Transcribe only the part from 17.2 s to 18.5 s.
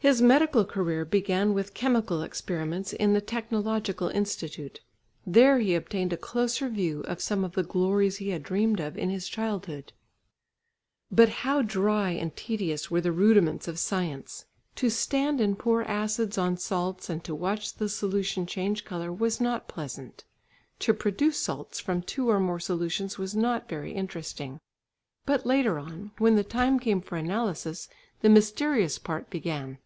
to watch the solution